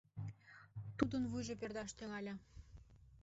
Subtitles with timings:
[0.97, 2.33] Тудын вуйжо пӧрдаш тӱҥале.